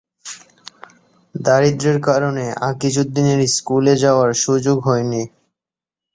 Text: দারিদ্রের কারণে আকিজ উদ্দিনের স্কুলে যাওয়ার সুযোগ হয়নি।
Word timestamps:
দারিদ্রের 1.35 1.97
কারণে 2.01 2.45
আকিজ 2.69 2.93
উদ্দিনের 2.99 3.39
স্কুলে 3.47 3.93
যাওয়ার 3.95 4.29
সুযোগ 4.43 4.77
হয়নি। 4.87 5.23